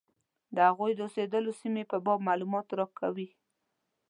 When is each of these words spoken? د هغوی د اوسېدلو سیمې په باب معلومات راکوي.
د 0.55 0.57
هغوی 0.69 0.91
د 0.95 0.99
اوسېدلو 1.07 1.51
سیمې 1.61 1.83
په 1.91 1.97
باب 2.05 2.19
معلومات 2.29 2.67
راکوي. 2.79 3.27